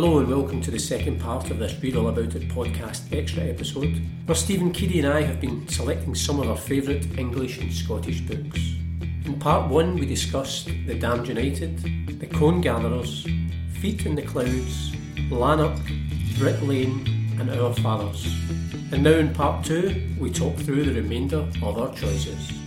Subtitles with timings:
[0.00, 3.42] Hello and welcome to the second part of this Read All About It podcast extra
[3.42, 7.74] episode, where Stephen Keady and I have been selecting some of our favourite English and
[7.74, 8.60] Scottish books.
[9.24, 13.26] In part one, we discussed The Damned United, The Cone Gatherers,
[13.80, 14.92] Feet in the Clouds,
[15.32, 15.80] Lanark,
[16.38, 17.04] Brick Lane,
[17.40, 18.24] and Our Fathers.
[18.92, 22.57] And now in part two, we talk through the remainder of our choices.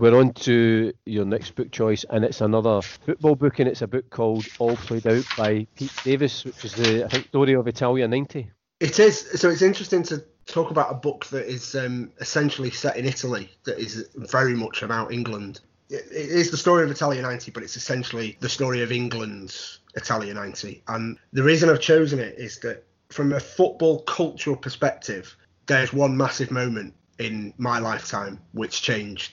[0.00, 3.86] We're on to your next book choice, and it's another football book, and it's a
[3.86, 7.68] book called All Played Out by Pete Davies, which is the I think story of
[7.68, 8.50] Italia '90.
[8.80, 9.38] It is.
[9.38, 13.50] So it's interesting to talk about a book that is um, essentially set in Italy,
[13.64, 15.60] that is very much about England.
[15.90, 19.80] It, it is the story of Italia '90, but it's essentially the story of England's
[19.96, 20.82] Italia '90.
[20.88, 26.16] And the reason I've chosen it is that from a football cultural perspective, there's one
[26.16, 29.32] massive moment in my lifetime which changed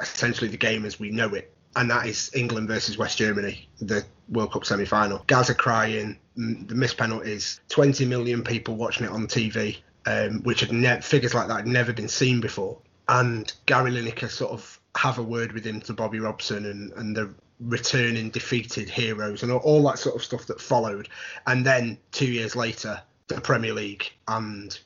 [0.00, 1.52] essentially the game as we know it.
[1.76, 5.22] And that is England versus West Germany, the World Cup semi final.
[5.26, 10.72] Gazza crying, the missed penalties, 20 million people watching it on TV, um, which had
[10.72, 12.78] ne- figures like that had never been seen before.
[13.08, 17.16] And Gary Lineker sort of have a word with him to Bobby Robson and, and
[17.16, 21.08] the returning defeated heroes and all, all that sort of stuff that followed.
[21.46, 24.76] And then two years later, the Premier League and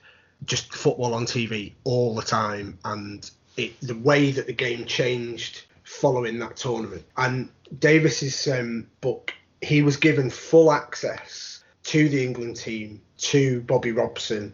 [0.45, 5.63] just football on TV all the time and it, the way that the game changed
[5.85, 7.05] following that tournament.
[7.17, 13.93] And Davies's um, book, he was given full access to the England team, to Bobby
[13.93, 14.53] Robson.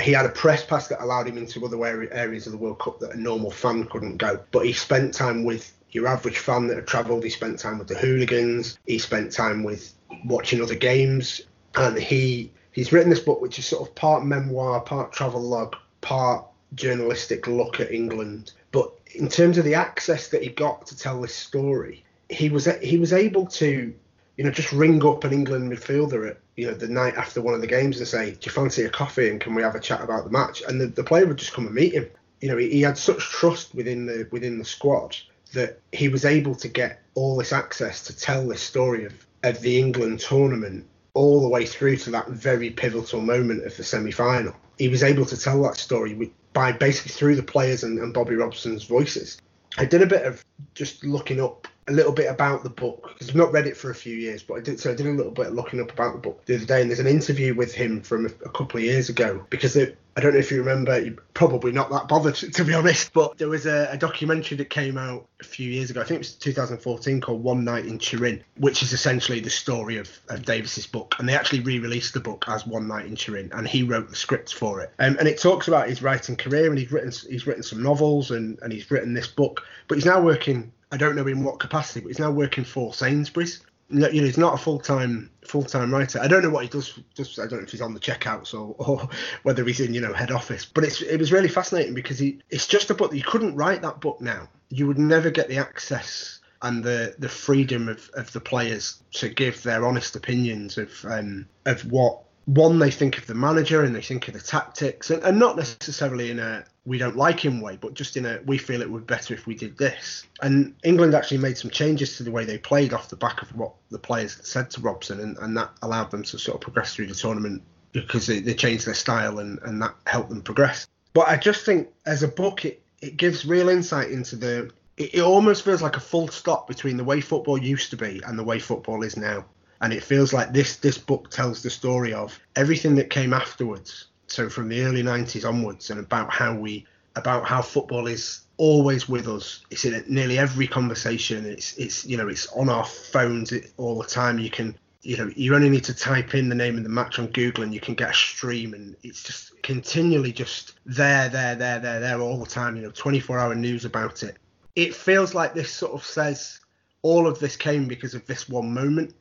[0.00, 2.98] He had a press pass that allowed him into other areas of the World Cup
[3.00, 4.40] that a normal fan couldn't go.
[4.50, 7.24] But he spent time with your average fan that had travelled.
[7.24, 8.78] He spent time with the hooligans.
[8.86, 9.94] He spent time with
[10.24, 11.42] watching other games.
[11.74, 15.76] And he he's written this book, which is sort of part memoir, part travel log,
[16.00, 18.52] part journalistic look at England.
[18.70, 22.66] But in terms of the access that he got to tell this story, he was
[22.80, 23.94] he was able to,
[24.36, 27.54] you know, just ring up an England midfielder at you know the night after one
[27.54, 29.80] of the games and say, "Do you fancy a coffee and can we have a
[29.80, 32.08] chat about the match?" And the, the player would just come and meet him.
[32.40, 35.16] You know, he, he had such trust within the within the squad
[35.52, 39.12] that he was able to get all this access to tell this story of
[39.42, 43.84] of the England tournament all the way through to that very pivotal moment of the
[43.84, 44.54] semi final.
[44.78, 48.12] He was able to tell that story with, by basically through the players and, and
[48.12, 49.38] Bobby Robson's voices.
[49.78, 53.28] I did a bit of just looking up a little bit about the book because
[53.28, 55.10] I've not read it for a few years, but I did so I did a
[55.10, 57.54] little bit of looking up about the book the other day, and there's an interview
[57.54, 60.52] with him from a, a couple of years ago because it, I don't know if
[60.52, 63.96] you remember, you're probably not that bothered to be honest, but there was a, a,
[63.96, 67.64] documentary that came out a few years ago, I think it was 2014, called One
[67.64, 71.60] Night in Turin, which is essentially the story of, of Davies's book, and they actually
[71.60, 74.92] re-released the book as One Night in Turin, and he wrote the scripts for it,
[75.00, 78.30] um, and it talks about his writing career, and he's written he's written some novels,
[78.30, 81.58] and and he's written this book, but he's now working I don't know in what
[81.58, 83.62] capacity, but he's now working for Sainsbury's.
[83.88, 86.20] You know, he's not a full time full time writer.
[86.20, 86.98] I don't know what he does.
[87.14, 89.08] Just I don't know if he's on the checkouts or, or
[89.42, 90.64] whether he's in you know head office.
[90.64, 93.56] But it's it was really fascinating because he it's just a book that you couldn't
[93.56, 94.48] write that book now.
[94.68, 99.28] You would never get the access and the the freedom of, of the players to
[99.28, 103.94] give their honest opinions of um, of what one they think of the manager and
[103.94, 107.60] they think of the tactics and, and, not necessarily in a we don't like him
[107.60, 110.24] way but just in a we feel it would be better if we did this.
[110.40, 113.54] And england actually made some changes to the way they played off the back of
[113.56, 116.94] what the players said to robson and, and that allowed them to sort of progress
[116.94, 120.86] through the tournament because they, they changed their style and, and that helped them progress.
[121.12, 125.14] But i just think as a book it, it gives real insight into the it,
[125.14, 128.38] it almost feels like a full stop between the way football used to be and
[128.38, 129.44] the way football is now.
[129.80, 134.06] And it feels like this this book tells the story of everything that came afterwards
[134.32, 139.06] so from the early 90s onwards and about how we about how football is always
[139.06, 143.52] with us it's in nearly every conversation it's it's you know it's on our phones
[143.76, 144.38] all the time.
[144.38, 147.18] You can you know you only need to type in the name of the match
[147.18, 151.54] on google and you can get a stream and it's just continually just there there
[151.54, 154.38] there there there all the time you know 24 hour news about it.
[154.76, 156.60] It feels like this sort of says
[157.02, 159.14] all of this came because of this one moment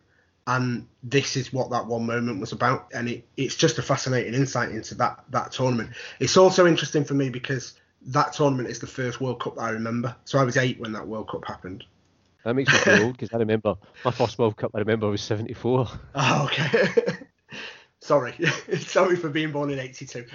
[0.47, 4.33] and this is what that one moment was about and it, it's just a fascinating
[4.33, 5.91] insight into that that tournament.
[6.19, 7.73] It's also interesting for me because
[8.07, 10.15] that tournament is the first world cup that i remember.
[10.25, 11.83] So i was eight when that world cup happened.
[12.43, 15.21] That makes me feel old because i remember my first world cup i remember was
[15.21, 16.93] 74 oh okay.
[17.99, 18.33] Sorry.
[18.79, 20.25] Sorry for being born in 82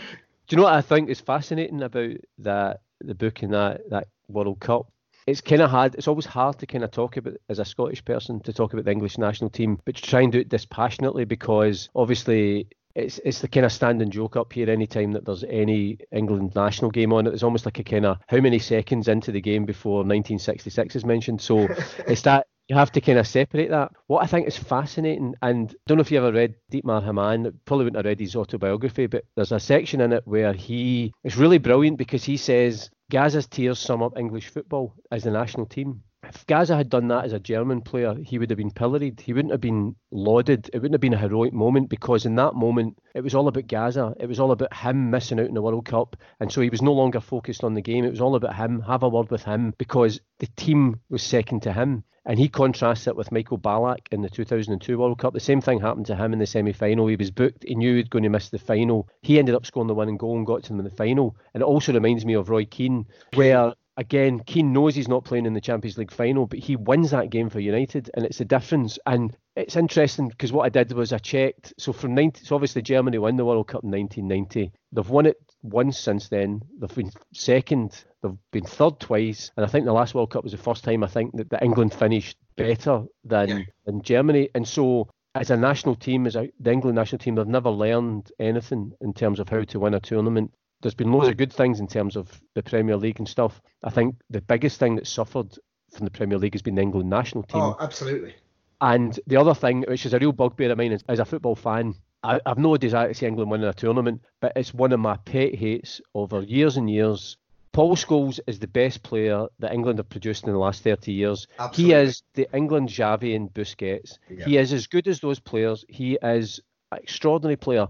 [0.49, 4.09] do you know what i think is fascinating about that the book and that that
[4.29, 4.87] world cup
[5.27, 5.95] it's kind of hard.
[5.97, 8.85] It's always hard to kind of talk about as a Scottish person to talk about
[8.85, 13.41] the English national team, but to try and do it dispassionately because obviously it's it's
[13.41, 17.27] the kind of standing joke up here anytime that there's any England national game on
[17.27, 17.35] it.
[17.35, 21.05] It's almost like a kind of how many seconds into the game before 1966 is
[21.05, 21.41] mentioned.
[21.41, 21.69] So
[22.07, 23.93] it's that you have to kind of separate that.
[24.07, 27.61] What I think is fascinating, and I don't know if you ever read Dietmar Hamann,
[27.65, 31.37] probably wouldn't have read his autobiography, but there's a section in it where he it's
[31.37, 36.03] really brilliant because he says Gazza's tears sum up English football as the national team.
[36.25, 39.21] If Gazza had done that as a German player, he would have been pilloried.
[39.21, 40.69] He wouldn't have been lauded.
[40.73, 43.69] It wouldn't have been a heroic moment because in that moment it was all about
[43.69, 44.13] Gazza.
[44.19, 46.83] It was all about him missing out in the World Cup, and so he was
[46.83, 48.05] no longer focused on the game.
[48.05, 48.81] It was all about him.
[48.81, 52.03] Have a word with him because the team was second to him.
[52.27, 55.33] And he contrasts it with Michael Ballack in the 2002 World Cup.
[55.33, 57.07] The same thing happened to him in the semi final.
[57.07, 59.09] He was booked, he knew he was going to miss the final.
[59.23, 61.37] He ended up scoring the winning goal and got to them in the final.
[61.55, 65.47] And it also reminds me of Roy Keane, where again, Keane knows he's not playing
[65.47, 68.45] in the Champions League final, but he wins that game for United, and it's a
[68.45, 68.99] difference.
[69.07, 71.73] And it's interesting because what I did was I checked.
[71.79, 74.73] So from 90, so obviously Germany won the World Cup in 1990.
[74.93, 76.63] They've won it once since then.
[76.79, 78.05] They've been second.
[78.23, 81.03] They've been third twice, and I think the last World Cup was the first time
[81.03, 83.61] I think that, that England finished better than yeah.
[83.87, 84.51] than Germany.
[84.55, 88.31] And so as a national team, as a, the England national team, they've never learned
[88.39, 90.53] anything in terms of how to win a tournament
[90.87, 93.61] there's been loads of good things in terms of the Premier League and stuff.
[93.83, 95.59] I think the biggest thing that suffered
[95.93, 97.61] from the Premier League has been the England national team.
[97.61, 98.37] Oh, absolutely.
[98.81, 101.57] And the other thing, which is a real bugbear of mine, is, as a football
[101.57, 105.01] fan, I, I've no desire to see England winning a tournament, but it's one of
[105.01, 107.37] my pet hates over years and years.
[107.73, 111.49] Paul Scholes is the best player that England have produced in the last 30 years.
[111.59, 111.95] Absolutely.
[111.95, 114.19] He is the England Xavi and Busquets.
[114.31, 114.45] Yeah.
[114.45, 115.85] He is as good as those players.
[115.89, 116.61] He is
[116.93, 117.89] an extraordinary player.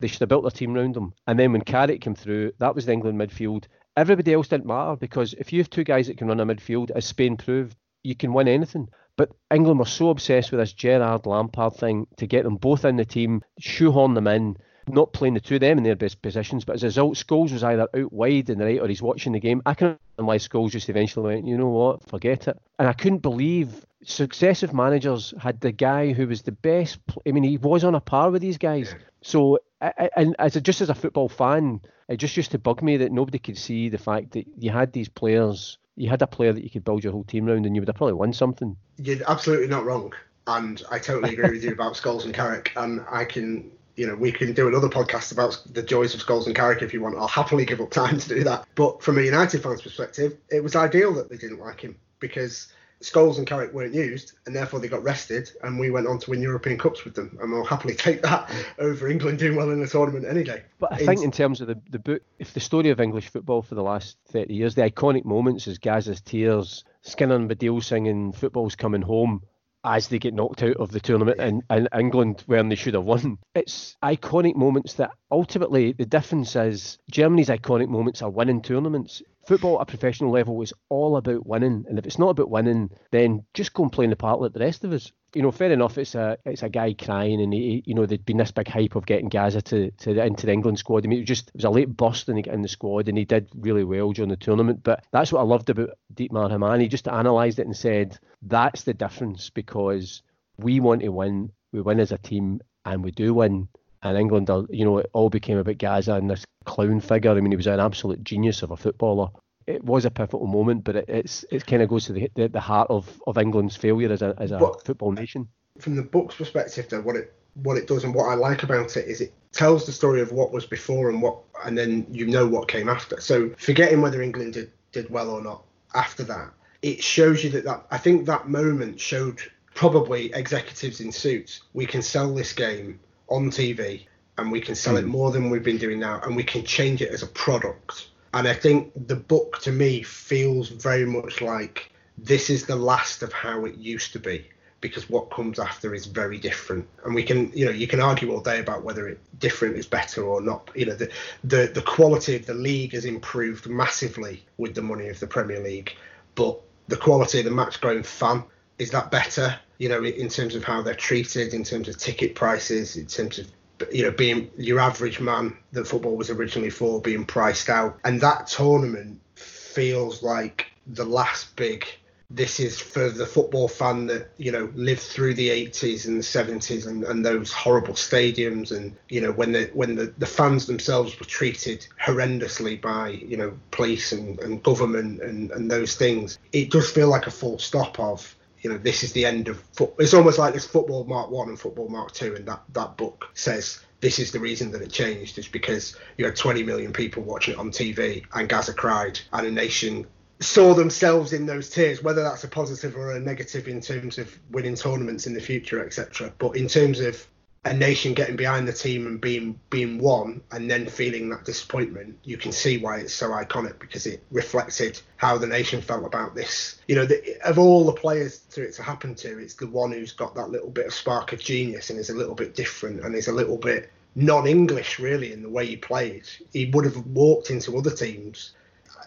[0.00, 1.12] They should have built their team around them.
[1.26, 3.66] And then when Carrick came through, that was the England midfield.
[3.96, 6.90] Everybody else didn't matter because if you have two guys that can run a midfield,
[6.92, 8.88] as Spain proved, you can win anything.
[9.16, 12.96] But England were so obsessed with this Gerrard Lampard thing to get them both in
[12.96, 14.56] the team, shoehorn them in,
[14.88, 16.64] not playing the two of them in their best positions.
[16.64, 19.32] But as a result, Scholes was either out wide in the right or he's watching
[19.32, 19.62] the game.
[19.66, 22.56] I can understand why Scholes just eventually went, you know what, forget it.
[22.78, 26.98] And I couldn't believe successive managers had the guy who was the best.
[27.26, 28.94] I mean, he was on a par with these guys.
[29.22, 32.96] So and as a, just as a football fan, it just used to bug me
[32.98, 36.52] that nobody could see the fact that you had these players, you had a player
[36.52, 38.76] that you could build your whole team around, and you would have probably won something.
[38.96, 40.12] You're absolutely not wrong,
[40.46, 43.72] and I totally agree with you about Scholes and Carrick, and I can.
[43.96, 46.94] You know, we can do another podcast about the joys of Scholes and Carrick if
[46.94, 47.16] you want.
[47.16, 48.64] I'll happily give up time to do that.
[48.76, 52.72] But from a United fan's perspective, it was ideal that they didn't like him because
[53.00, 56.30] Scholes and Carrick weren't used, and therefore they got rested, and we went on to
[56.30, 57.38] win European Cups with them.
[57.40, 58.64] And we'll happily take that mm.
[58.78, 60.62] over England doing well in the tournament any day.
[60.78, 63.62] But I think, in terms of the, the book, if the story of English football
[63.62, 68.32] for the last 30 years, the iconic moments is Gaz's tears, Skinner and Baddiel singing
[68.32, 69.42] Football's Coming Home,
[69.88, 73.04] as they get knocked out of the tournament in, in England when they should have
[73.04, 73.38] won.
[73.54, 79.80] It's iconic moments that ultimately the difference is Germany's iconic moments are winning tournaments football
[79.80, 83.44] at a professional level is all about winning, and if it's not about winning, then
[83.54, 85.10] just go and play in the part like the rest of us.
[85.34, 85.98] You know, fair enough.
[85.98, 88.94] It's a it's a guy crying, and he, you know, there'd been this big hype
[88.96, 91.04] of getting Gazza to, to into the England squad.
[91.04, 93.18] I mean, it was just it was a late burst in, in the squad, and
[93.18, 94.82] he did really well during the tournament.
[94.82, 96.80] But that's what I loved about Dietmar Hamann.
[96.80, 100.22] He just analysed it and said that's the difference because
[100.56, 103.68] we want to win, we win as a team, and we do win
[104.02, 107.32] and England, you know, it all became about Gazza and this clown figure.
[107.32, 109.28] I mean, he was an absolute genius of a footballer.
[109.68, 112.48] It was a pivotal moment, but it, it's it kind of goes to the, the,
[112.48, 115.46] the heart of, of England's failure as a as a but football nation.
[115.78, 118.96] From the book's perspective, though, what it what it does and what I like about
[118.96, 122.26] it is it tells the story of what was before and what, and then you
[122.26, 123.20] know what came after.
[123.20, 126.50] So forgetting whether England did did well or not after that,
[126.82, 129.40] it shows you that that I think that moment showed
[129.74, 132.98] probably executives in suits we can sell this game
[133.28, 134.06] on TV
[134.36, 134.98] and we can sell mm.
[134.98, 135.10] it hmm.
[135.10, 138.08] more than we've been doing now and we can change it as a product.
[138.34, 143.22] And I think the book to me feels very much like this is the last
[143.22, 144.46] of how it used to be
[144.80, 146.86] because what comes after is very different.
[147.04, 149.86] And we can you know you can argue all day about whether it different is
[149.86, 150.70] better or not.
[150.74, 151.10] You know the
[151.44, 155.60] the, the quality of the league has improved massively with the money of the premier
[155.60, 155.92] league
[156.34, 158.44] but the quality of the match growing fan
[158.78, 162.34] is that better you know, in terms of how they're treated, in terms of ticket
[162.34, 163.48] prices, in terms of
[163.92, 168.20] you know being your average man that football was originally for being priced out, and
[168.20, 171.86] that tournament feels like the last big.
[172.30, 176.22] This is for the football fan that you know lived through the 80s and the
[176.22, 180.66] 70s and, and those horrible stadiums and you know when the when the, the fans
[180.66, 186.38] themselves were treated horrendously by you know police and, and government and, and those things.
[186.52, 189.60] It does feel like a full stop of you know, this is the end of
[189.72, 189.94] foot.
[189.98, 193.28] It's almost like this football Mark One and football Mark Two, and that that book
[193.34, 197.22] says this is the reason that it changed is because you had 20 million people
[197.22, 200.06] watching it on TV, and Gazza cried, and a nation
[200.40, 202.02] saw themselves in those tears.
[202.02, 205.84] whether that's a positive or a negative in terms of winning tournaments in the future,
[205.84, 206.32] etc.
[206.38, 207.26] But in terms of
[207.68, 212.16] a nation getting behind the team and being being one and then feeling that disappointment
[212.24, 216.34] you can see why it's so iconic because it reflected how the nation felt about
[216.34, 216.80] this.
[216.88, 219.92] You know the, of all the players to it to happen to it's the one
[219.92, 223.00] who's got that little bit of spark of genius and is a little bit different
[223.02, 226.96] and is a little bit non-english really in the way he played he would have
[227.06, 228.52] walked into other teams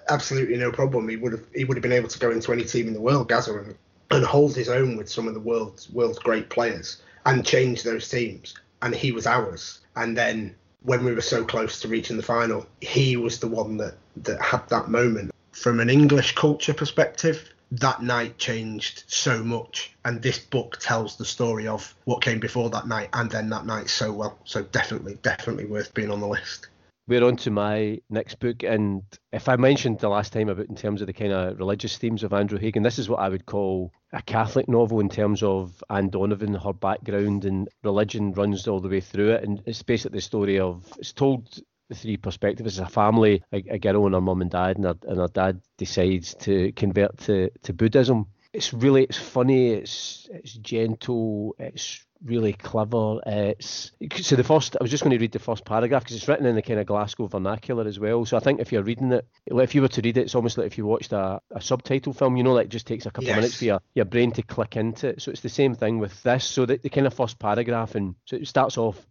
[0.10, 1.08] absolutely no problem.
[1.10, 3.01] He would have he would have been able to go into any team in the
[3.01, 3.75] world Gazza and,
[4.12, 8.10] and hold his own with some of the world's world's great players and change those
[8.10, 8.56] teams.
[8.82, 9.80] And he was ours.
[9.96, 13.78] And then when we were so close to reaching the final, he was the one
[13.78, 15.32] that, that had that moment.
[15.51, 19.96] From an English culture perspective, that night changed so much.
[20.04, 23.66] And this book tells the story of what came before that night and then that
[23.66, 24.40] night so well.
[24.44, 26.68] So definitely, definitely worth being on the list
[27.12, 28.63] we're on to my next book.
[28.63, 31.98] And if I mentioned the last time about in terms of the kind of religious
[31.98, 35.41] themes of Andrew O'Hagan, this is what I would call a Catholic novel in terms
[35.41, 39.44] of Anne Donovan, her background and religion runs all the way through it.
[39.44, 42.77] And it's basically the story of it's told the three perspectives.
[42.77, 45.27] It's a family, a, a girl and her mum and dad, and her, and her
[45.27, 48.27] dad decides to convert to, to Buddhism.
[48.53, 53.18] It's really it's funny, it's it's gentle, it's really clever.
[53.25, 54.75] Uh, it's so the first.
[54.80, 56.80] I was just going to read the first paragraph because it's written in the kind
[56.80, 58.25] of Glasgow vernacular as well.
[58.25, 60.58] So I think if you're reading it, if you were to read it, it's almost
[60.58, 62.38] like if you watched a, a subtitle film.
[62.38, 63.38] You know, like it just takes a couple yes.
[63.38, 65.22] of minutes for your, your brain to click into it.
[65.22, 66.46] So it's the same thing with this.
[66.46, 69.06] So the, the kind of first paragraph, and so it starts off.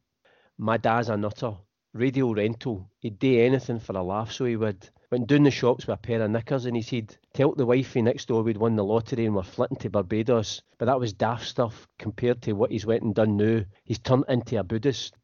[0.59, 1.55] My dad's a nutter.
[1.93, 2.89] Radio rental.
[3.01, 4.89] He'd do anything for a laugh, so he would.
[5.11, 8.01] Went down the shops with a pair of knickers and he said, Tell the wifey
[8.01, 10.63] next door we'd won the lottery and we're flitting to Barbados.
[10.79, 13.65] But that was daft stuff compared to what he's went and done now.
[13.83, 15.17] He's turned into a Buddhist.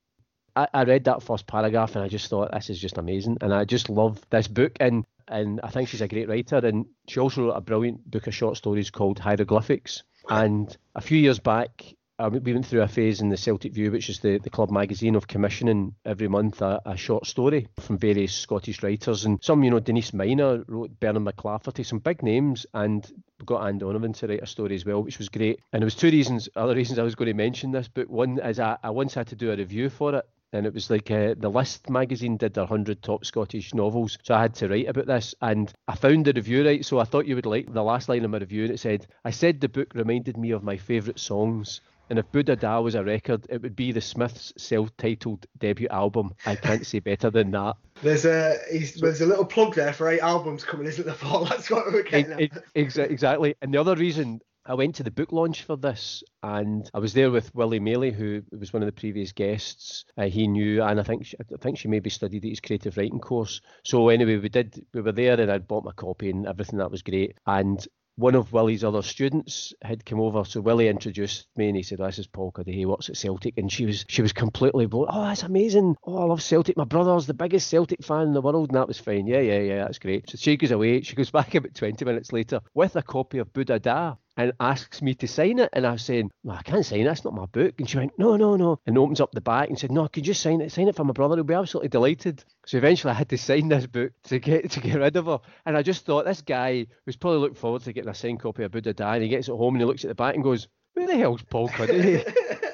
[0.57, 3.39] I, I read that first paragraph and I just thought this is just amazing.
[3.41, 6.57] And I just love this book and and I think she's a great writer.
[6.57, 10.03] And she also wrote a brilliant book of short stories called Hieroglyphics.
[10.29, 11.85] And a few years back,
[12.19, 14.71] uh, we went through a phase in the Celtic View, which is the, the club
[14.71, 19.27] magazine of commissioning every month a, a, short story from various Scottish writers.
[19.27, 23.07] And some, you know, Denise Mina wrote Bernard MacLaverty, some big names, and
[23.45, 25.61] got Anne Donovan to write a story as well, which was great.
[25.73, 28.39] And there was two reasons, other reasons I was going to mention this but One
[28.39, 31.11] is I, I once had to do a review for it and it was like
[31.11, 34.17] uh, the List magazine did their 100 top Scottish novels.
[34.23, 36.85] So I had to write about this, and I found the review right.
[36.85, 39.07] So I thought you would like the last line of my review, and it said,
[39.25, 41.81] I said the book reminded me of my favourite songs.
[42.09, 46.33] And if Buddha Da was a record, it would be the Smiths' self-titled debut album.
[46.45, 47.77] I can't say better than that.
[48.03, 48.59] There's a
[49.01, 51.45] there's a little plug there for eight albums coming, isn't there, Paul?
[51.51, 53.55] That's what we're getting it, it, Exactly.
[53.63, 57.13] And the other reason I went to the book launch for this, and I was
[57.13, 60.05] there with Willie Maley, who was one of the previous guests.
[60.17, 62.97] Uh, he knew, and I think she, I think she maybe studied at his creative
[62.97, 63.61] writing course.
[63.85, 64.85] So anyway, we did.
[64.93, 66.79] We were there, and I'd bought my copy and everything.
[66.79, 67.37] That was great.
[67.47, 67.87] And
[68.17, 71.99] one of Willie's other students had come over, so Willie introduced me and he said,
[71.99, 72.75] "This is Paul Cuddihy.
[72.75, 75.07] He works at Celtic." And she was she was completely blown.
[75.09, 75.97] Oh, that's amazing!
[76.05, 76.77] Oh, I love Celtic.
[76.77, 79.27] My brother's the biggest Celtic fan in the world, and that was fine.
[79.27, 80.31] Yeah, yeah, yeah, that's great.
[80.31, 81.03] So she goes away.
[81.03, 85.03] She goes back about twenty minutes later with a copy of Buddha Da and asks
[85.03, 85.71] me to sign it.
[85.73, 87.05] And I was saying, well, I can't sign it.
[87.05, 87.75] That's not my book.
[87.79, 88.79] And she went, no, no, no.
[88.87, 90.73] And opens up the back and said, no, could you just sign it?
[90.73, 91.37] Sign it for my brother.
[91.37, 92.45] He'll be absolutely delighted.
[92.67, 95.41] So eventually I had to sign this book to get to get rid of her.
[95.65, 98.65] And I just thought this guy was probably looking forward to getting a signed copy
[98.65, 99.15] of Buddha Da.
[99.15, 101.17] And he gets it home and he looks at the back and goes, where the
[101.17, 102.25] hell's Paul Cuddihy?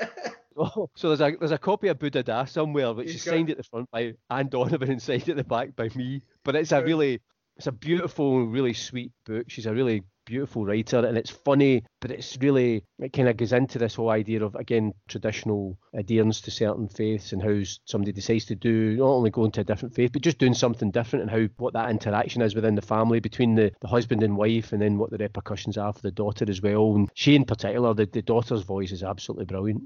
[0.54, 3.56] Oh, so there's a there's a copy of Buddha Da somewhere which is signed at
[3.56, 6.22] the front by Anne Donovan and signed at the back by me.
[6.44, 7.20] But it's a really
[7.56, 9.46] it's a beautiful, really sweet book.
[9.48, 13.52] She's a really beautiful writer and it's funny, but it's really, it kind of goes
[13.52, 18.46] into this whole idea of, again, traditional adherence to certain faiths and how somebody decides
[18.46, 21.30] to do, not only going to a different faith, but just doing something different and
[21.30, 24.80] how, what that interaction is within the family between the, the husband and wife and
[24.82, 26.94] then what the repercussions are for the daughter as well.
[26.94, 29.82] And she in particular, the, the daughter's voice is absolutely brilliant.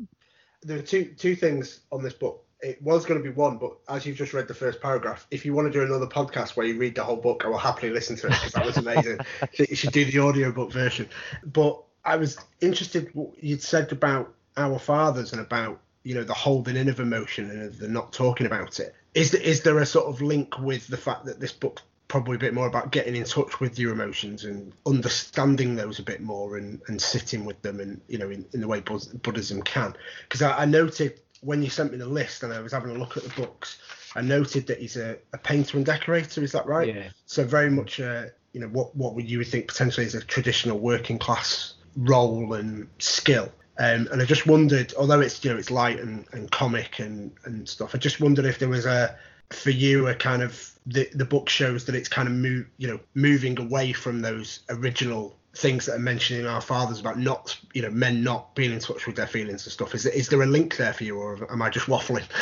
[0.62, 3.76] There are two, two things on this book it was going to be one, but
[3.88, 6.66] as you've just read the first paragraph, if you want to do another podcast where
[6.66, 9.18] you read the whole book, I will happily listen to it because that was amazing.
[9.58, 11.08] you should do the audiobook version.
[11.44, 16.32] But I was interested what you'd said about our fathers and about you know the
[16.32, 18.94] holding in of emotion and the not talking about it.
[19.14, 22.36] Is there, is there a sort of link with the fact that this book probably
[22.36, 26.20] a bit more about getting in touch with your emotions and understanding those a bit
[26.20, 29.94] more and, and sitting with them and you know in, in the way Buddhism can
[30.22, 32.98] because I, I noted when you sent me the list and I was having a
[32.98, 33.78] look at the books,
[34.14, 36.42] I noted that he's a, a painter and decorator.
[36.42, 36.94] Is that right?
[36.94, 37.08] Yeah.
[37.26, 40.22] So very much, uh, you know, what what would you would think potentially is a
[40.22, 43.52] traditional working class role and skill.
[43.78, 47.30] Um, and I just wondered, although it's you know it's light and, and comic and,
[47.44, 49.16] and stuff, I just wondered if there was a
[49.50, 52.88] for you a kind of the the book shows that it's kind of move you
[52.88, 57.58] know moving away from those original things that are mentioned in our fathers about not
[57.72, 59.94] you know men not being in touch with their feelings and stuff.
[59.94, 62.24] Is there, is there a link there for you, or am I just waffling?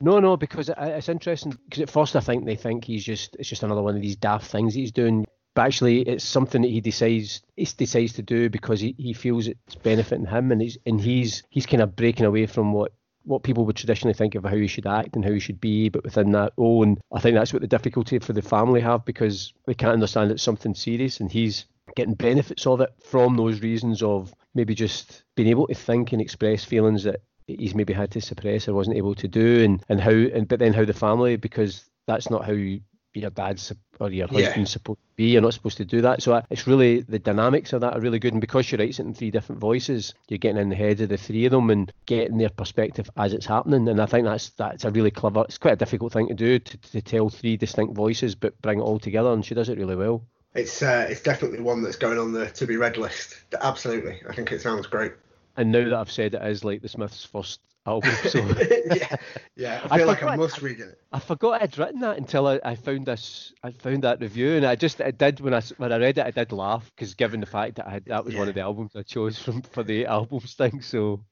[0.00, 1.56] No, no, because it's interesting.
[1.64, 4.16] Because at first I think they think he's just it's just another one of these
[4.16, 5.24] daft things he's doing.
[5.54, 9.46] But actually, it's something that he decides he decides to do because he, he feels
[9.46, 12.92] it's benefiting him, and he's and he's he's kind of breaking away from what
[13.22, 15.88] what people would traditionally think of how he should act and how he should be,
[15.88, 19.54] but within that and I think that's what the difficulty for the family have because
[19.64, 21.64] they can't understand it's something serious, and he's
[21.96, 26.20] getting benefits of it from those reasons of maybe just being able to think and
[26.20, 30.00] express feelings that he's maybe had to suppress or wasn't able to do, and and
[30.00, 32.80] how and but then how the family because that's not how you
[33.14, 34.64] your dad's or your husband's yeah.
[34.64, 35.30] supposed to be.
[35.30, 36.22] You're not supposed to do that.
[36.22, 38.32] So uh, it's really the dynamics of that are really good.
[38.32, 41.08] And because she writes it in three different voices, you're getting in the heads of
[41.08, 43.88] the three of them and getting their perspective as it's happening.
[43.88, 45.44] And I think that's that's a really clever.
[45.44, 48.80] It's quite a difficult thing to do to, to tell three distinct voices, but bring
[48.80, 49.32] it all together.
[49.32, 50.24] And she does it really well.
[50.54, 53.44] It's uh, it's definitely one that's going on the to be read list.
[53.60, 55.12] Absolutely, I think it sounds great.
[55.56, 58.38] And now that I've said it is like the Smiths' first album, so
[58.94, 59.16] yeah,
[59.56, 61.00] yeah, I feel I like I must read it.
[61.12, 63.52] I forgot I'd written that until I, I found this.
[63.64, 66.26] I found that review, and I just I did when I when I read it,
[66.26, 68.40] I did laugh because given the fact that I had, that was yeah.
[68.40, 71.24] one of the albums I chose from for the albums thing, so.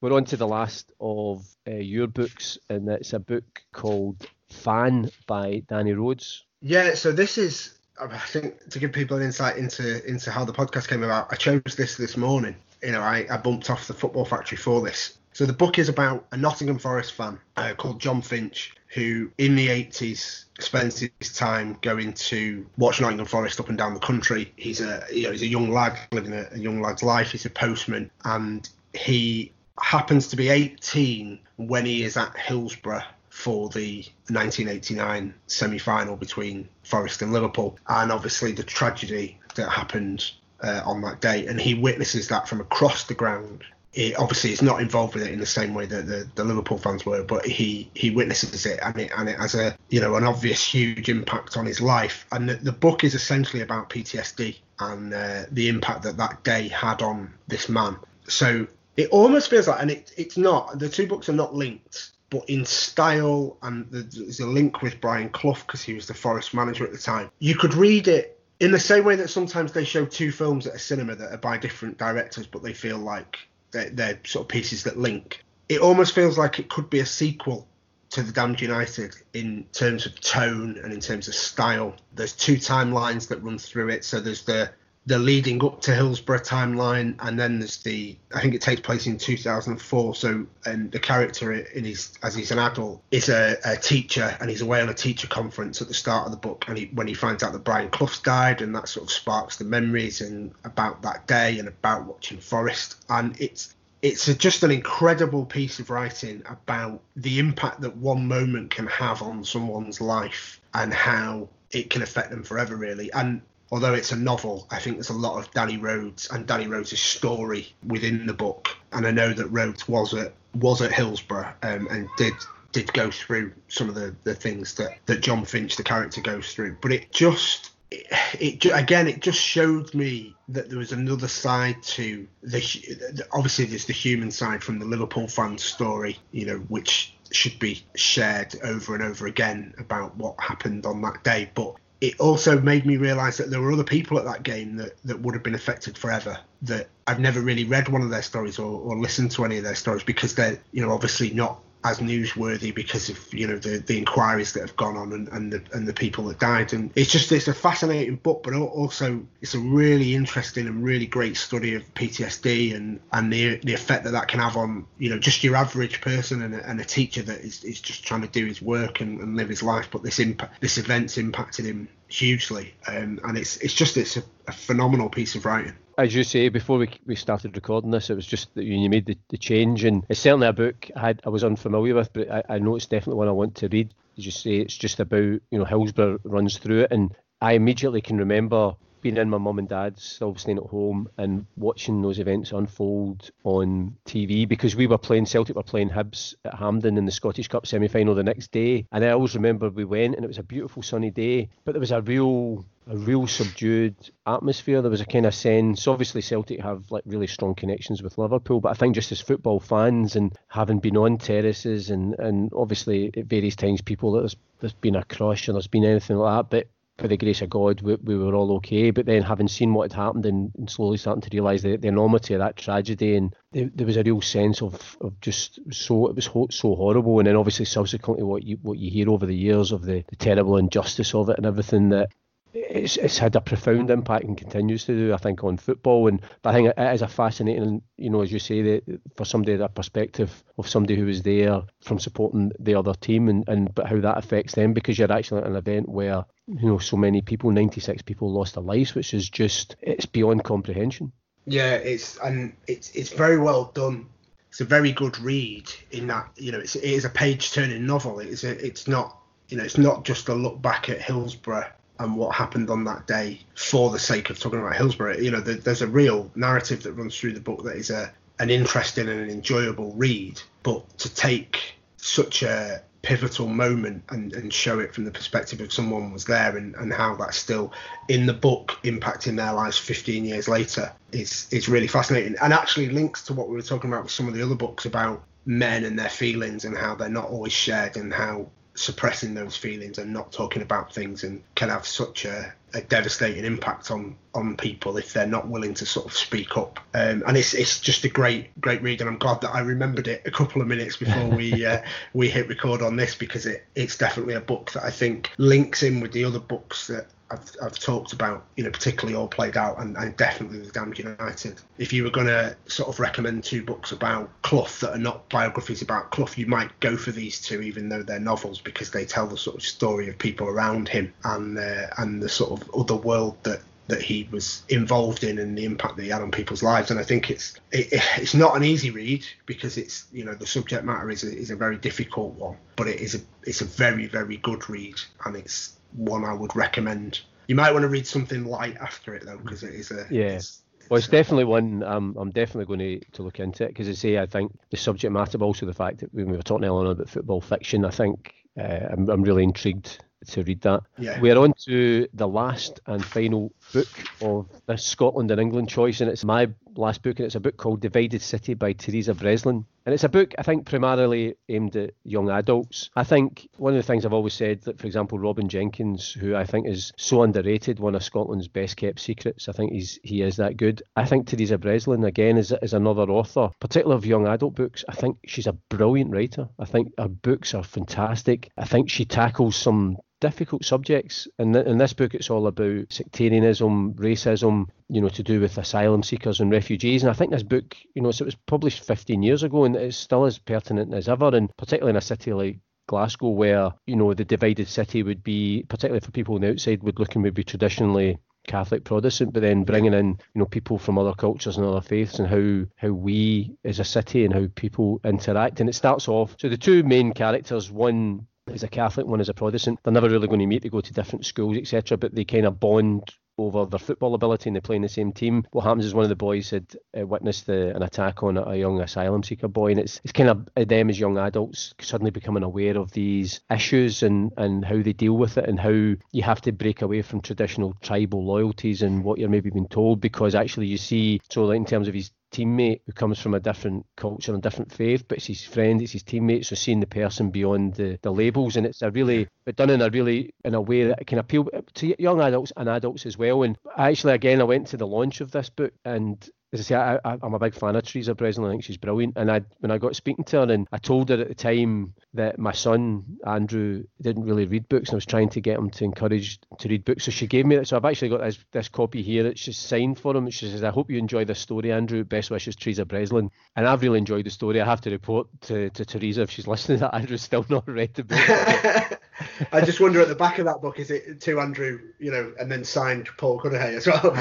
[0.00, 5.10] We're on to the last of uh, your books, and it's a book called Fan
[5.26, 6.44] by Danny Rhodes.
[6.60, 10.52] Yeah, so this is, I think, to give people an insight into into how the
[10.52, 11.32] podcast came about.
[11.32, 12.54] I chose this this morning.
[12.80, 15.18] You know, I, I bumped off the Football Factory for this.
[15.32, 19.56] So the book is about a Nottingham Forest fan uh, called John Finch, who in
[19.56, 24.52] the 80s spends his time going to watch Nottingham Forest up and down the country.
[24.54, 27.32] He's a you know he's a young lad living a, a young lad's life.
[27.32, 29.52] He's a postman, and he
[29.82, 33.98] happens to be 18 when he is at Hillsborough for the
[34.28, 41.20] 1989 semi-final between Forest and Liverpool, and obviously the tragedy that happened uh, on that
[41.20, 43.62] day, and he witnesses that from across the ground.
[43.94, 46.78] It, obviously, he's not involved with it in the same way that the, the Liverpool
[46.78, 50.16] fans were, but he he witnesses it, and it and it has a you know
[50.16, 52.26] an obvious huge impact on his life.
[52.32, 56.68] And the, the book is essentially about PTSD and uh, the impact that that day
[56.68, 57.96] had on this man.
[58.28, 58.66] So
[58.98, 60.80] it almost feels like, and it, it's not.
[60.80, 65.28] The two books are not linked, but in style, and there's a link with Brian
[65.28, 67.30] Clough because he was the Forest manager at the time.
[67.38, 70.74] You could read it in the same way that sometimes they show two films at
[70.74, 73.38] a cinema that are by different directors, but they feel like
[73.70, 75.44] they're, they're sort of pieces that link.
[75.68, 77.68] It almost feels like it could be a sequel
[78.10, 81.94] to the Damned United in terms of tone and in terms of style.
[82.16, 84.04] There's two timelines that run through it.
[84.04, 84.72] So there's the
[85.08, 89.06] the leading up to Hillsborough timeline, and then there's the I think it takes place
[89.06, 90.14] in 2004.
[90.14, 94.50] So, and the character in his as he's an adult is a, a, teacher, and
[94.50, 97.06] he's away on a teacher conference at the start of the book, and he, when
[97.06, 100.52] he finds out that Brian Clough's died, and that sort of sparks the memories and
[100.64, 105.78] about that day and about watching Forest, and it's it's a, just an incredible piece
[105.78, 111.48] of writing about the impact that one moment can have on someone's life and how
[111.70, 113.10] it can affect them forever, really.
[113.12, 116.66] And although it's a novel, I think there's a lot of Danny Rhodes and Danny
[116.66, 118.76] Rhodes' story within the book.
[118.92, 122.34] And I know that Rhodes was at was at Hillsborough um, and did
[122.72, 126.52] did go through some of the, the things that, that John Finch, the character, goes
[126.52, 126.76] through.
[126.80, 128.06] But it just it,
[128.40, 133.86] it again it just showed me that there was another side to the obviously there's
[133.86, 138.94] the human side from the Liverpool fan story, you know, which should be shared over
[138.94, 141.50] and over again about what happened on that day.
[141.54, 144.92] But it also made me realize that there were other people at that game that,
[145.04, 148.58] that would have been affected forever that I've never really read one of their stories
[148.58, 152.00] or, or listened to any of their stories because they're you know obviously not as
[152.00, 155.62] newsworthy because of you know the the inquiries that have gone on and, and the
[155.72, 156.72] and the people that died.
[156.72, 161.06] And it's just it's a fascinating book but also it's a really interesting and really
[161.06, 165.10] great study of PTSD and and the the effect that that can have on you
[165.10, 168.22] know just your average person and a, and a teacher that is, is just trying
[168.22, 169.88] to do his work and, and live his life.
[169.90, 172.74] But this impact this event's impacted him hugely.
[172.86, 176.48] Um, and it's it's just it's a, a phenomenal piece of writing as you say,
[176.48, 179.82] before we, we started recording this, it was just that you made the, the change,
[179.84, 182.76] and it's certainly a book I, had, I was unfamiliar with, but I, I know
[182.76, 183.92] it's definitely one I want to read.
[184.16, 188.00] As you say, it's just about you know Hillsborough runs through it, and I immediately
[188.00, 188.76] can remember
[189.08, 193.30] being in my mum and dad's, still staying at home and watching those events unfold
[193.42, 197.48] on TV because we were playing Celtic were playing Hibs at Hampden in the Scottish
[197.48, 198.86] Cup semi final the next day.
[198.92, 201.80] And I always remember we went and it was a beautiful sunny day, but there
[201.80, 203.94] was a real a real subdued
[204.26, 204.80] atmosphere.
[204.82, 205.86] There was a kind of sense.
[205.86, 209.60] Obviously, Celtic have like really strong connections with Liverpool, but I think just as football
[209.60, 214.74] fans and having been on terraces and and obviously at various times people there's there's
[214.74, 217.80] been a crush and there's been anything like that, but for the grace of God,
[217.80, 218.90] we, we were all okay.
[218.90, 221.88] But then, having seen what had happened and, and slowly starting to realise the, the
[221.88, 226.08] enormity of that tragedy, and there, there, was a real sense of, of just so
[226.08, 227.18] it was ho- so horrible.
[227.20, 230.16] And then, obviously, subsequently, what you what you hear over the years of the, the
[230.16, 232.10] terrible injustice of it and everything that
[232.52, 236.08] it's, it's had a profound impact and continues to do, I think, on football.
[236.08, 239.56] And I think it is a fascinating, you know, as you say, that for somebody
[239.56, 243.86] that perspective of somebody who was there from supporting the other team, and, and but
[243.86, 247.20] how that affects them because you're actually at an event where you know so many
[247.20, 251.12] people, 96 people, lost their lives, which is just it's beyond comprehension.
[251.46, 254.06] Yeah, it's and it's it's very well done.
[254.48, 257.86] It's a very good read in that you know it's it is a page turning
[257.86, 258.20] novel.
[258.20, 262.16] It's a, it's not you know it's not just a look back at Hillsborough and
[262.16, 265.16] what happened on that day for the sake of talking about Hillsborough.
[265.18, 268.50] You know, there's a real narrative that runs through the book that is a an
[268.50, 274.80] interesting and an enjoyable read, but to take such a pivotal moment and, and show
[274.80, 277.72] it from the perspective of someone was there and, and how that's still
[278.08, 282.36] in the book impacting their lives 15 years later is is really fascinating.
[282.42, 284.84] And actually links to what we were talking about with some of the other books
[284.84, 289.56] about men and their feelings and how they're not always shared and how suppressing those
[289.56, 294.16] feelings and not talking about things and can have such a, a devastating impact on
[294.34, 296.78] on people if they're not willing to sort of speak up.
[296.94, 300.08] Um, and it's it's just a great great read, and I'm glad that I remembered
[300.08, 301.80] it a couple of minutes before we uh,
[302.12, 305.82] we hit record on this because it it's definitely a book that I think links
[305.82, 309.56] in with the other books that I've, I've talked about, you know, particularly all played
[309.56, 311.60] out, and, and definitely the Damned United.
[311.76, 315.28] If you were going to sort of recommend two books about Clough that are not
[315.28, 319.04] biographies about Clough, you might go for these two, even though they're novels, because they
[319.04, 322.70] tell the sort of story of people around him and uh, and the sort of
[322.74, 326.30] other world that that he was involved in and the impact that he had on
[326.30, 326.90] people's lives.
[326.90, 330.46] And I think it's it, it's not an easy read because it's you know the
[330.46, 333.64] subject matter is a, is a very difficult one, but it is a it's a
[333.64, 337.20] very very good read and it's one I would recommend.
[337.46, 340.36] You might want to read something light after it though, because it is a yeah.
[340.36, 343.88] It's, well, it's definitely one um, I'm definitely going to, to look into it because
[343.88, 346.42] I say I think the subject matter, but also the fact that when we were
[346.42, 350.62] talking earlier on about football fiction, I think uh, I'm, I'm really intrigued to read
[350.62, 350.82] that.
[350.98, 351.20] Yeah.
[351.20, 353.88] We're on to the last and final book
[354.20, 357.56] of this Scotland and England choice, and it's my last book, and it's a book
[357.56, 359.64] called Divided City by Teresa Breslin.
[359.84, 362.90] And it's a book, I think, primarily aimed at young adults.
[362.94, 366.36] I think one of the things I've always said that, for example, Robin Jenkins, who
[366.36, 370.20] I think is so underrated, one of Scotland's best kept secrets, I think he's he
[370.20, 370.82] is that good.
[370.94, 374.84] I think Teresa Breslin, again, is, is another author, particularly of young adult books.
[374.88, 376.48] I think she's a brilliant writer.
[376.58, 378.50] I think her books are fantastic.
[378.58, 381.28] I think she tackles some difficult subjects.
[381.38, 385.58] In, th- in this book, it's all about sectarianism, racism, you know, to do with
[385.58, 387.02] asylum seekers and refugees.
[387.02, 389.76] And I think this book, you know, so it was published 15 years ago and
[389.76, 391.28] it's still as pertinent as ever.
[391.34, 395.64] And particularly in a city like Glasgow, where, you know, the divided city would be,
[395.68, 399.42] particularly for people on the outside, would look and would be traditionally Catholic Protestant, but
[399.42, 402.92] then bringing in you know people from other cultures and other faiths and how how
[402.92, 405.60] we as a city and how people interact.
[405.60, 406.34] And it starts off.
[406.40, 409.80] So the two main characters, one is a Catholic, one is a Protestant.
[409.82, 410.62] They're never really going to meet.
[410.62, 411.96] They go to different schools, etc.
[411.96, 415.12] But they kind of bond over their football ability and they play in the same
[415.12, 415.46] team.
[415.52, 416.66] What happens is one of the boys had
[416.98, 420.28] uh, witnessed the, an attack on a, young asylum seeker boy, and it's it's kind
[420.28, 424.92] of them as young adults suddenly becoming aware of these issues and and how they
[424.92, 429.04] deal with it and how you have to break away from traditional tribal loyalties and
[429.04, 432.10] what you're maybe being told because actually you see so like in terms of his
[432.32, 435.92] teammate who comes from a different culture and different faith, but it's his friend, it's
[435.92, 439.56] his teammate, so seeing the person beyond the, the labels, and it's a really, but
[439.56, 443.06] done in a really, in a way that can appeal to young adults and adults
[443.06, 443.42] as well.
[443.42, 446.74] And actually, again, I went to the launch of this book, and as I say,
[446.76, 448.46] I, am a big fan of Teresa Breslin.
[448.46, 449.16] I think she's brilliant.
[449.16, 451.92] And I, when I got speaking to her, and I told her at the time
[452.14, 455.68] that my son Andrew didn't really read books, and I was trying to get him
[455.70, 457.04] to encourage to read books.
[457.04, 457.68] So she gave me it.
[457.68, 459.26] So I've actually got this, this copy here.
[459.26, 460.30] It's just signed for him.
[460.30, 462.02] She says, "I hope you enjoy this story, Andrew.
[462.02, 464.60] Best wishes, Teresa Breslin." And I've really enjoyed the story.
[464.60, 467.92] I have to report to, to Teresa if she's listening that Andrew's still not read
[467.92, 469.00] the book.
[469.52, 472.32] I just wonder at the back of that book is it to Andrew, you know,
[472.38, 474.12] and then signed Paul Cuddihy as well.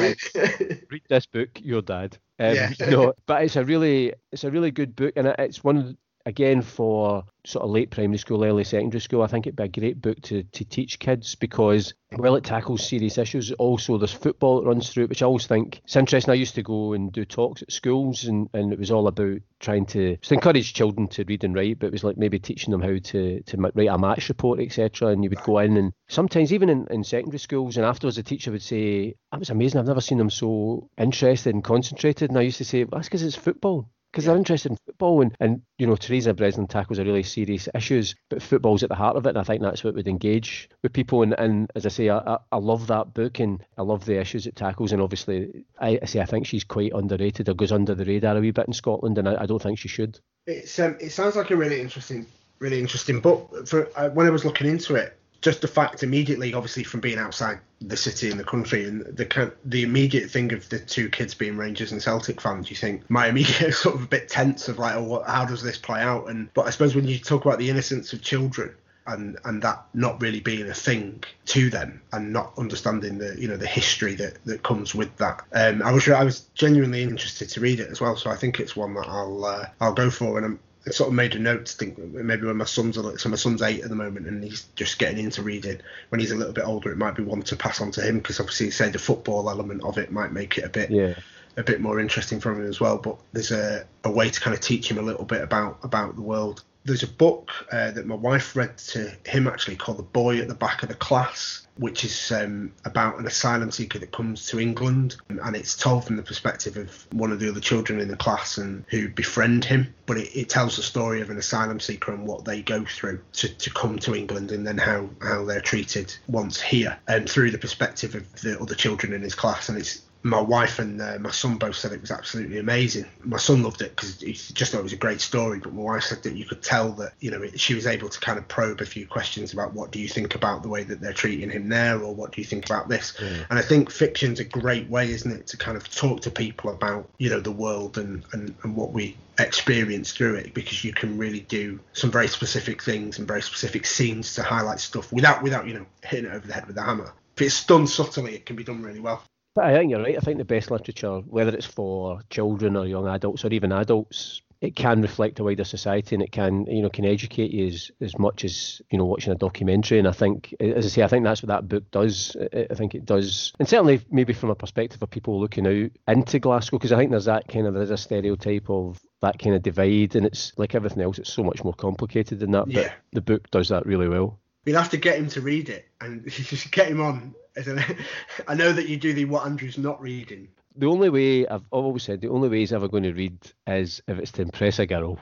[0.90, 2.17] read this book, your dad.
[2.40, 2.72] Um, yeah.
[2.90, 7.24] no, but it's a really it's a really good book, and it's one again for
[7.46, 10.22] sort of late primary school, early secondary school, I think it'd be a great book
[10.24, 13.54] to, to teach kids because well, it tackles serious issues.
[13.54, 16.32] Also, there's football that runs through it, which I always think it's interesting.
[16.32, 19.40] I used to go and do talks at schools, and, and it was all about
[19.62, 22.72] trying to, to encourage children to read and write, but it was like maybe teaching
[22.72, 25.08] them how to, to write a match report, etc.
[25.08, 28.24] And you would go in, and sometimes even in, in secondary schools, and afterwards the
[28.24, 29.80] teacher would say, That was amazing.
[29.80, 32.30] I've never seen them so interested and concentrated.
[32.30, 35.22] And I used to say, well, That's because it's football because they're interested in football
[35.22, 38.96] and, and you know Teresa Breslin tackles a really serious issues but football's at the
[38.96, 41.86] heart of it and I think that's what would engage with people and, and as
[41.86, 45.04] I say I, I love that book and I love the issues it tackles and
[45.04, 48.40] obviously I, I say I think she's quite underrated or goes under the radar a
[48.40, 50.20] wee bit in Scotland and I, I don't think she should.
[50.48, 52.26] It's um, it sounds like a really interesting
[52.58, 56.54] really interesting book for uh, when I was looking into it just the fact immediately,
[56.54, 60.68] obviously from being outside the city and the country, and the the immediate thing of
[60.70, 64.08] the two kids being Rangers and Celtic fans, you think my immediate sort of a
[64.08, 66.30] bit tense of like, oh, what, how does this play out?
[66.30, 68.74] And but I suppose when you talk about the innocence of children
[69.08, 73.48] and and that not really being a thing to them and not understanding the you
[73.48, 77.50] know the history that that comes with that um i was i was genuinely interested
[77.50, 80.10] to read it as well so i think it's one that i'll uh, i'll go
[80.10, 82.98] for and i'm I sort of made a note to think maybe when my son's
[82.98, 85.82] like, so my son's eight at the moment and he's just getting into reading.
[86.10, 88.20] When he's a little bit older, it might be one to pass on to him
[88.20, 91.16] because obviously, say the football element of it might make it a bit yeah.
[91.58, 92.98] a bit more interesting for him as well.
[92.98, 96.16] But there's a, a way to kind of teach him a little bit about about
[96.16, 100.04] the world there's a book uh, that my wife read to him actually called The
[100.04, 104.14] Boy at the Back of the Class, which is um, about an asylum seeker that
[104.14, 105.18] comes to England.
[105.28, 108.58] And it's told from the perspective of one of the other children in the class
[108.58, 109.94] and who befriend him.
[110.06, 113.22] But it, it tells the story of an asylum seeker and what they go through
[113.34, 116.98] to, to come to England and then how, how they're treated once here.
[117.08, 119.68] And through the perspective of the other children in his class.
[119.68, 123.06] And it's my wife and uh, my son both said it was absolutely amazing.
[123.24, 125.60] My son loved it because he just thought it was a great story.
[125.60, 128.20] But my wife said that you could tell that you know she was able to
[128.20, 131.00] kind of probe a few questions about what do you think about the way that
[131.00, 133.18] they're treating him there, or what do you think about this.
[133.50, 136.72] And I think fiction's a great way, isn't it, to kind of talk to people
[136.72, 140.92] about you know the world and and, and what we experience through it because you
[140.92, 145.44] can really do some very specific things and very specific scenes to highlight stuff without
[145.44, 147.14] without you know hitting it over the head with a hammer.
[147.36, 149.24] If it's done subtly, it can be done really well.
[149.58, 150.18] I think you're right.
[150.18, 154.42] I think the best literature, whether it's for children or young adults or even adults,
[154.60, 157.92] it can reflect a wider society and it can, you know, can educate you as,
[158.02, 160.00] as much as, you know, watching a documentary.
[160.00, 162.36] And I think, as I say, I think that's what that book does.
[162.54, 163.54] I think it does.
[163.60, 167.12] And certainly maybe from a perspective of people looking out into Glasgow, because I think
[167.12, 170.74] there's that kind of, there's a stereotype of that kind of divide and it's like
[170.74, 172.68] everything else, it's so much more complicated than that.
[172.68, 172.82] Yeah.
[172.82, 174.40] But the book does that really well.
[174.66, 177.36] We'll have to get him to read it and just get him on
[178.48, 180.48] I know that you do the what Andrew's not reading.
[180.76, 184.02] The only way I've always said the only way he's ever going to read is
[184.08, 185.20] if it's to impress a girl.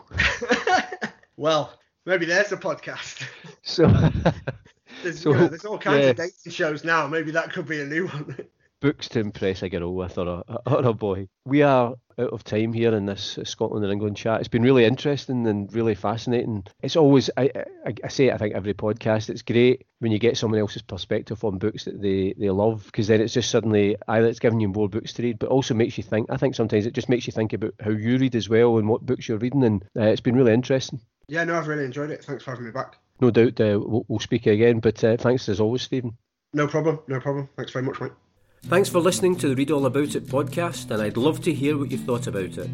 [1.37, 3.23] well, maybe there's a podcast.
[3.67, 3.87] So
[5.01, 6.09] there's, so, you know, there's all kinds yeah.
[6.11, 7.07] of dating shows now.
[7.07, 8.37] Maybe that could be a new one
[8.85, 11.27] books to impress a girl with or a, or a boy.
[11.45, 14.39] We are out of time here in this Scotland and England chat.
[14.39, 16.65] It's been really interesting and really fascinating.
[16.81, 17.51] It's always, I,
[17.85, 20.81] I, I say it, I think, every podcast, it's great when you get someone else's
[20.81, 24.59] perspective on books that they, they love because then it's just suddenly either it's giving
[24.59, 26.27] you more books to read, but also makes you think.
[26.29, 28.87] I think sometimes it just makes you think about how you read as well and
[28.87, 30.99] what books you're reading, and uh, it's been really interesting.
[31.27, 32.23] Yeah, no, I've really enjoyed it.
[32.23, 32.97] Thanks for having me back.
[33.19, 36.17] No doubt uh, we'll, we'll speak again, but uh, thanks as always, Stephen.
[36.53, 37.49] No problem, no problem.
[37.55, 38.11] Thanks very much, mate.
[38.67, 41.77] Thanks for listening to the Read All About It podcast, and I'd love to hear
[41.77, 42.67] what you thought about it.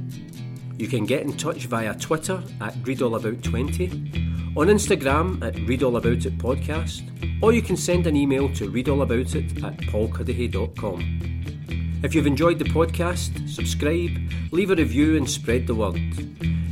[0.77, 7.03] You can get in touch via Twitter at ReadAllAbout20, on Instagram at ReadAllAboutIt podcast,
[7.43, 11.99] or you can send an email to readallaboutit at paulcuddihy.com.
[12.03, 14.11] If you've enjoyed the podcast, subscribe,
[14.53, 15.99] leave a review, and spread the word.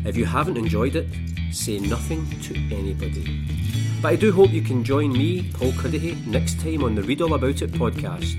[0.05, 1.09] If you haven't enjoyed it,
[1.51, 3.45] say nothing to anybody.
[4.01, 7.21] But I do hope you can join me, Paul Cuddihy, next time on the Read
[7.21, 8.37] All About It podcast.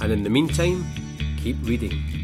[0.00, 0.84] And in the meantime,
[1.38, 2.17] keep reading.